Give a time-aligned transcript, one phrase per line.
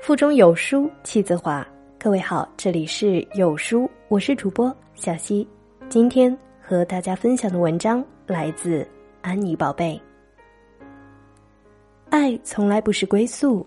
[0.00, 1.66] 腹中有书气自华。
[1.98, 5.46] 各位好，这里是有书，我是主播小溪。
[5.90, 8.86] 今天和大家分享的文章来自
[9.20, 10.00] 安妮宝贝。
[12.08, 13.64] 爱从来不是归宿，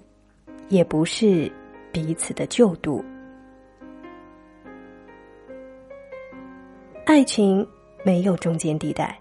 [0.70, 1.50] 也不是
[1.92, 3.06] 彼此的救度。
[7.06, 7.65] 爱情
[8.04, 9.15] 没有中间地带。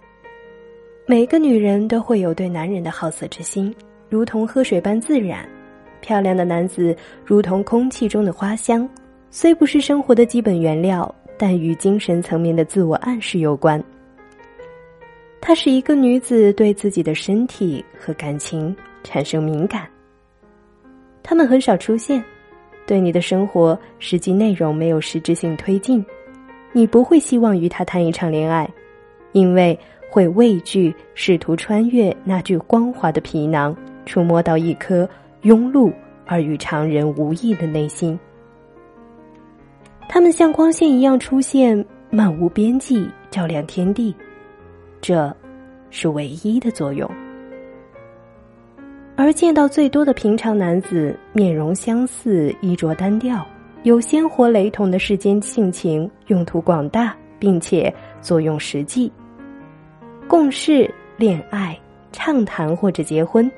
[1.06, 3.74] 每个女人都会有对男人的好色之心，
[4.08, 5.46] 如同喝水般自然。
[6.02, 6.94] 漂亮的男子
[7.24, 8.86] 如同空气中的花香，
[9.30, 13.82] 虽不是生活的基本原料，但与精神层面的自我暗示有关。
[15.40, 19.88] 它使一个女子对自己的身体和感情产生敏感。
[21.22, 22.22] 他们很少出现，
[22.86, 26.04] 对你的生活实际内容没有实质性推进，
[26.72, 28.68] 你不会希望与他谈一场恋爱，
[29.32, 29.78] 因为
[30.10, 35.08] 会畏惧试图穿越那具光滑的皮囊，触摸到一颗。
[35.42, 35.92] 庸碌
[36.24, 38.18] 而与常人无异的内心，
[40.08, 44.14] 他们像光线一样出现，漫无边际，照亮天地，
[45.00, 45.34] 这
[45.90, 47.10] 是唯一的作用。
[49.16, 53.44] 而见到最多的平常男子，面容相似，衣着单调，
[53.82, 59.10] 有鲜活雷同的世间性情，用途广大，并且作用实际，
[60.28, 61.76] 共事、恋爱、
[62.12, 63.50] 畅谈或者结婚。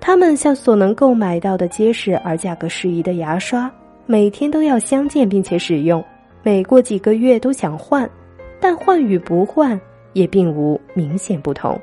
[0.00, 3.70] 他们像所能购买到的结实而价格适宜的牙刷，
[4.06, 6.04] 每天都要相见并且使用，
[6.42, 8.08] 每过几个月都想换，
[8.60, 9.80] 但换与不换
[10.12, 11.78] 也并无明显不同。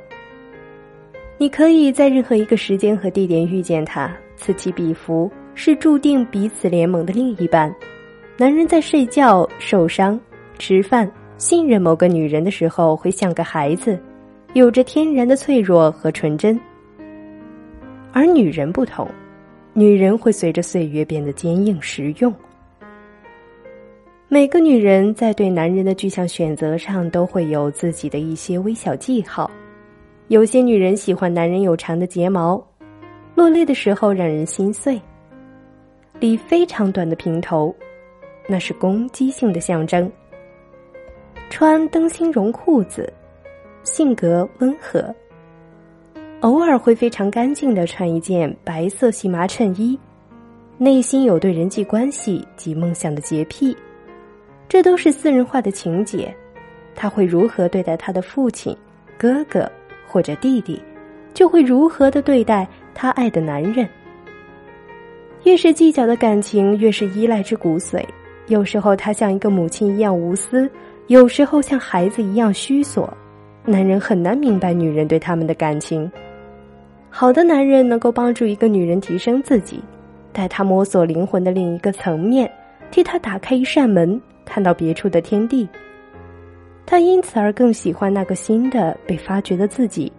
[1.38, 7.74] 你可以在任何一个时间和地点遇见他，此起彼伏，是注定彼此联盟的另一半。
[8.38, 10.18] 男人在睡觉、受伤、
[10.58, 14.00] 吃饭、信任某个女人的时候，会像个孩子，
[14.54, 16.58] 有着天然的脆弱和纯真。
[18.16, 19.10] 而女人不同，
[19.74, 22.32] 女人会随着岁月变得坚硬实用。
[24.28, 29.50] 每个女人在对男人的具象选择上都会有自己的一些微小记号。
[30.28, 32.64] 有些女人喜欢男人有长的睫毛，
[33.34, 34.96] 落泪的时候让人心碎；
[36.20, 37.76] 理非常短的平头，
[38.48, 40.08] 那是攻击性的象征；
[41.50, 43.12] 穿灯芯绒裤子，
[43.82, 45.14] 性格温和。
[46.44, 49.98] 偶尔会非常干净的穿一件白色细麻衬衣，
[50.78, 53.74] 内心有对人际关系及梦想的洁癖，
[54.68, 56.36] 这都是私人化的情节。
[56.96, 58.76] 他会如何对待他的父亲、
[59.18, 59.72] 哥哥
[60.06, 60.82] 或者弟弟，
[61.34, 63.88] 就会如何的对待他爱的男人。
[65.44, 68.04] 越是计较的感情，越是依赖之骨髓。
[68.48, 70.70] 有时候他像一个母亲一样无私，
[71.08, 73.12] 有时候像孩子一样虚索。
[73.64, 76.12] 男人很难明白女人对他们的感情。
[77.16, 79.80] 好的男人能够帮助一个女人提升自己，
[80.32, 82.52] 带她摸索灵魂的另一个层面，
[82.90, 85.70] 替她打开一扇门，看到别处的天地。
[86.88, 90.12] 她因此而更喜欢那个新的被发掘的自己，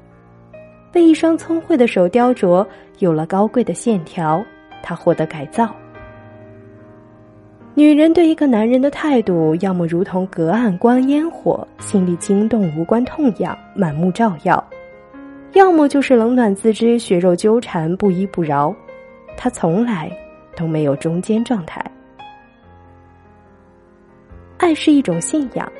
[0.92, 2.64] 被一双聪慧的手雕琢，
[3.00, 4.40] 有了高贵的线条，
[4.80, 5.74] 她获得改造。
[7.74, 14.64] 女人对一个男人的态度，要么如同隔岸观烟火，心里惊动，无关痛痒，满目照耀。
[15.54, 18.74] 要么就是冷暖自知，血肉纠缠，不依不饶，
[19.36, 20.10] 他从来
[20.56, 21.84] 都没有中间状态。
[24.56, 25.72] 爱是一种信仰，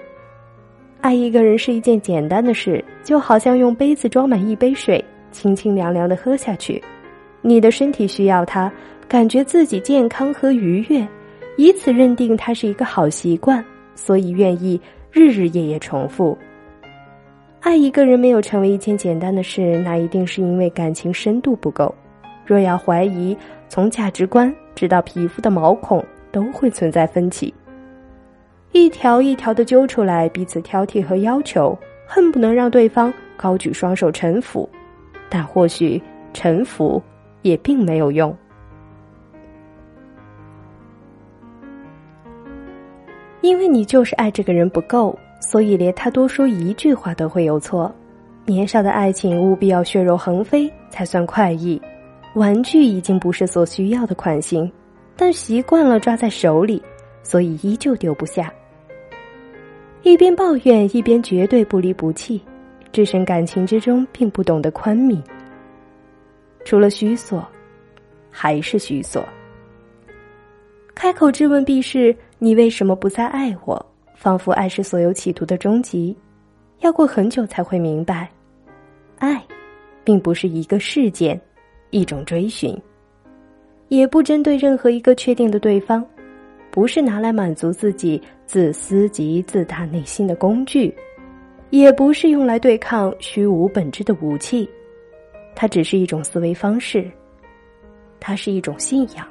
[1.00, 6.80] 爱一个人是一件简单的事，就好像用杯子装满一杯水，清清凉凉的喝下去。
[7.42, 8.70] 你的身体需要它，
[9.08, 11.06] 感觉自己健康和愉悦，
[11.56, 13.64] 以此认定它是一个好习惯，
[13.96, 14.80] 所以愿意
[15.10, 16.38] 日日夜夜重复。
[17.64, 21.92] 爱一个人没有成为一件简单的事，那一定是因为感情深度不够。
[22.44, 23.34] 若要怀疑，
[23.70, 27.53] 从价值观直到皮肤的毛孔都会存在分歧，
[28.72, 31.76] 一条一条的揪出来，彼此挑剔和要求，
[32.06, 34.69] 恨不能让对方高举双手臣服。
[35.30, 36.00] 但或许
[36.34, 37.03] 臣服
[37.41, 38.36] 也并没有用，
[43.41, 45.18] 因为你就是爱这个人不够。
[45.46, 47.94] 所以，连他多说一句话都会有错。
[48.46, 51.80] 年少的爱情务必要血肉横飞才算快意。
[52.34, 54.70] 玩具已经不是所需要的款型，
[55.16, 56.82] 但习惯了抓在手里，
[57.22, 58.52] 所以依旧丢不下。
[60.02, 62.41] 一边抱怨，一边绝对不离不弃，
[62.91, 65.22] 置身感情之中，并不懂得宽悯。
[66.64, 67.46] 除了虚所，
[68.30, 69.24] 还是虚所。
[70.94, 73.93] 开口质问必是：你为什么不再爱我？
[74.15, 76.16] 仿佛爱是所有企图的终极，
[76.81, 78.31] 要过很久才会明白，
[79.19, 79.43] 爱，
[80.03, 81.39] 并不是一个事件，
[81.91, 82.75] 一种追寻。
[83.89, 86.05] 也不针对任何一个确定的对方，
[86.71, 90.93] 不是拿来满足自己自私及自大内心的工具，
[91.71, 94.69] 也不是用来对抗虚无本质的武器，
[95.55, 97.11] 它只是一种思维方式，
[98.19, 99.27] 它是一种信仰。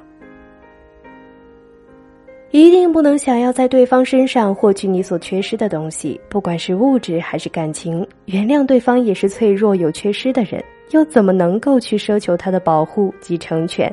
[2.54, 8.06] 一定不能想要在对方身上获取你所缺失的东西，不管是物质还是感情。
[8.26, 10.62] 原谅对方也是脆弱有缺失的人，
[10.92, 13.92] 又怎么能够去奢求他的保护及成全？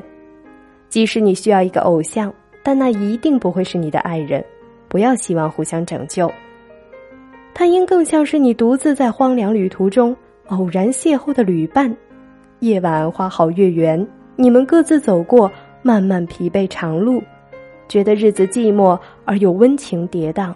[0.88, 2.32] 即使你需要一个偶像，
[2.62, 4.44] 但那一定不会是你的爱人。
[4.86, 6.30] 不要希望互相拯救，
[7.52, 10.16] 他应更像是你独自在荒凉旅途中
[10.46, 11.92] 偶然邂逅的旅伴。
[12.60, 14.06] 夜晚花好月圆，
[14.36, 15.50] 你们各自走过
[15.82, 17.20] 漫漫疲惫长路。
[17.92, 20.50] 觉得日子寂寞而又温情跌宕，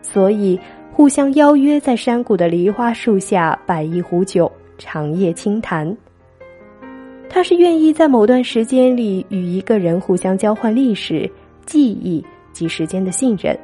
[0.00, 0.58] 所以
[0.90, 5.94] 互相邀约在山谷的梨花树下摆一壶酒，长夜轻谈。
[7.28, 11.30] 他是愿意在某段时间里与一个人互相交换历史、
[11.66, 13.54] 记忆及时间的信任，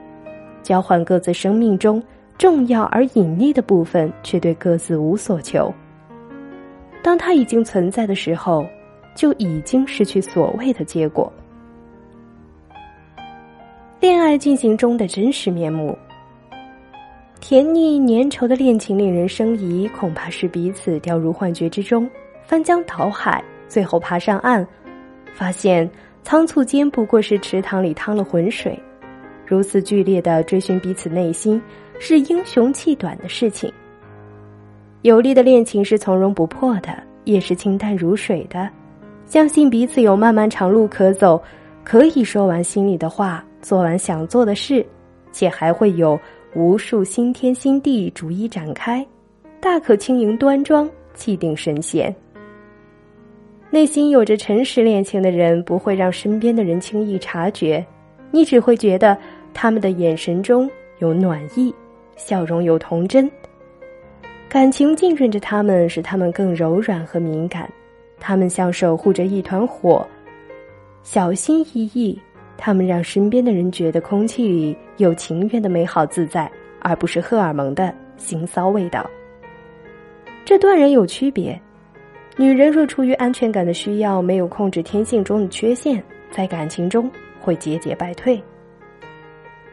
[0.63, 2.03] 交换各自生命中
[2.37, 5.73] 重要而隐秘的部分，却对各自无所求。
[7.03, 8.67] 当他已经存在的时候，
[9.15, 11.33] 就已经失去所谓的结果。
[13.99, 15.97] 恋爱进行中的真实面目，
[17.41, 22.09] 甜腻粘稠的恋情令人生疑，恐怕是彼此掉入幻觉之中，
[22.45, 24.67] 翻江倒海，最后爬上岸，
[25.33, 25.89] 发现
[26.23, 28.79] 仓促间不过是池塘里趟了浑水。
[29.47, 31.61] 如此剧烈的追寻彼此内心，
[31.99, 33.73] 是英雄气短的事情。
[35.01, 38.69] 有力的恋情是从容不迫的，也是清淡如水的。
[39.25, 41.43] 相信彼此有漫漫长路可走，
[41.83, 43.43] 可以说完心里的话。
[43.67, 44.87] 做完想做的事，
[45.33, 46.17] 且还会有
[46.55, 49.05] 无数新天新地逐一展开，
[49.59, 52.15] 大可轻盈端庄，气定神闲。
[53.69, 57.85] 内心有着诚实恋情的人，不会让身边的人轻易察觉，
[58.31, 59.19] 你只会觉得
[59.53, 60.71] 他们的眼神中
[61.01, 61.75] 有暖意，
[62.15, 63.29] 笑容有童真。
[64.49, 67.69] 感情浸润着他们，使他们更柔软和敏感。
[68.21, 70.07] 他们像守护着一团火，
[71.03, 72.17] 小心翼翼。
[72.57, 76.51] 他们让身边的人觉得空气里有情愿的美好自在，
[76.81, 79.09] 而不是荷尔蒙的腥骚味道。
[80.45, 81.61] 这断然有区别。
[82.37, 87.11] 女人若出于安全感的需要，没有控制天性中的缺陷，在感情中
[87.41, 88.43] 会节节败退。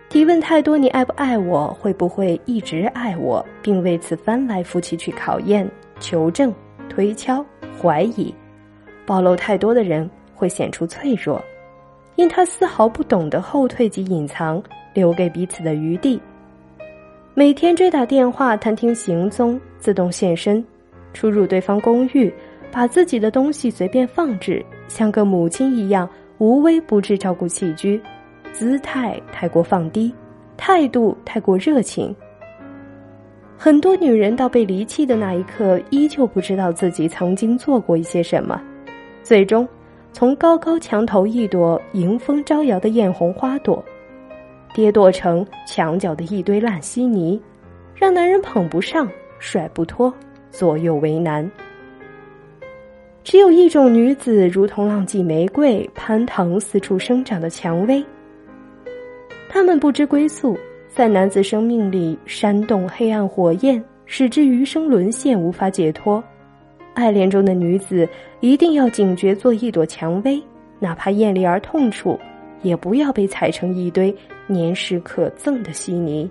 [0.09, 1.67] 提问太多，你爱不爱我？
[1.73, 3.45] 会不会一直爱我？
[3.61, 5.69] 并为此翻来覆去去考验、
[5.99, 6.53] 求证、
[6.87, 7.45] 推敲、
[7.81, 8.33] 怀疑，
[9.05, 11.43] 暴露太多的人会显出脆弱。
[12.15, 14.61] 因他丝毫不懂得后退及隐藏，
[14.93, 16.19] 留给彼此的余地。
[17.33, 20.63] 每天追打电话探听行踪，自动现身，
[21.13, 22.31] 出入对方公寓，
[22.71, 26.07] 把自己的东西随便放置，像个母亲一样
[26.37, 27.99] 无微不至照顾起居，
[28.51, 30.13] 姿态太过放低，
[30.55, 32.15] 态度太过热情。
[33.57, 38.61] 很多女人到被离弃的那一刻，依旧不知道自己曾经做过一些什么，
[39.23, 39.67] 最终。
[40.13, 43.83] 从高高墙头一朵迎风招摇的艳红花朵，
[44.71, 47.41] 跌堕成墙角的一堆烂稀泥，
[47.95, 50.13] 让男人捧不上，甩不脱，
[50.51, 51.49] 左右为难。
[53.23, 58.05] 只有一种女子，如同浪迹玫瑰，攀藤四处生长的蔷薇。
[59.49, 60.55] 她们不知归宿，
[60.87, 66.23] 在男子生命里煽动黑暗火焰，使之余生沦陷，无法解脱。
[66.93, 68.07] 爱恋中的女子
[68.39, 70.41] 一定要警觉，做一朵蔷薇，
[70.79, 72.19] 哪怕艳丽而痛楚，
[72.61, 74.15] 也不要被踩成一堆
[74.49, 76.29] 粘实可憎的稀泥。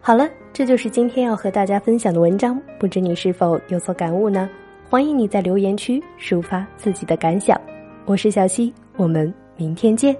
[0.00, 4.48] 好了，这就是今天要和大家分享的文章，不知你是否有所感悟呢？
[4.88, 7.60] 欢迎你在留言区抒发自己的感想。
[8.06, 10.16] 我是小溪，我们明天见。